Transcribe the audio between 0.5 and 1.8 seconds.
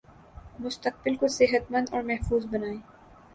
مستقبل کو صحت